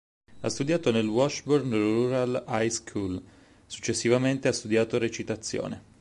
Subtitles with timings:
[0.39, 3.21] Ha studiato nel Washburn Rural High School,
[3.67, 5.83] successivamente ha studiato recitazione.